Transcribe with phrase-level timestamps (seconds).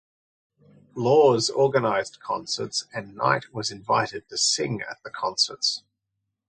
[0.95, 5.83] Lawes organised concerts and Knight was invited to sing at the concerts.